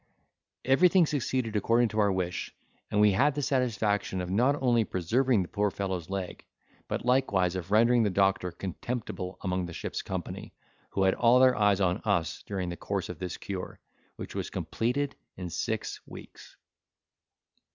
Everything 0.65 1.05
succeeded 1.05 1.55
according 1.55 1.87
to 1.89 1.99
our 1.99 2.11
wish, 2.11 2.55
and 2.89 2.99
we 2.99 3.11
had 3.11 3.35
the 3.35 3.41
satisfaction 3.43 4.19
of 4.19 4.31
not 4.31 4.55
only 4.59 4.83
preserving 4.83 5.43
the 5.43 5.47
poor 5.47 5.69
fellow's 5.69 6.09
leg, 6.09 6.43
but 6.87 7.05
likewise 7.05 7.55
of 7.55 7.69
rendering 7.69 8.01
the 8.01 8.09
doctor 8.09 8.51
contemptible 8.51 9.37
among 9.43 9.67
the 9.67 9.73
ship's 9.73 10.01
company, 10.01 10.55
who 10.89 11.03
had 11.03 11.13
all 11.13 11.39
their 11.39 11.55
eyes 11.55 11.79
on 11.79 12.01
us 12.03 12.41
during 12.47 12.69
the 12.69 12.75
course 12.77 13.09
of 13.09 13.19
this 13.19 13.37
cure, 13.37 13.79
which 14.15 14.33
was 14.33 14.49
completed 14.49 15.15
in 15.37 15.51
six 15.51 16.01
weeks. 16.07 16.57